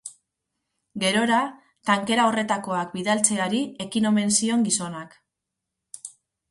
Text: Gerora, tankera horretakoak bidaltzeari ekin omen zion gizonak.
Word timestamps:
Gerora, 1.03 1.41
tankera 1.89 2.25
horretakoak 2.31 2.97
bidaltzeari 2.97 3.61
ekin 3.87 4.13
omen 4.13 4.35
zion 4.41 4.69
gizonak. 4.71 5.19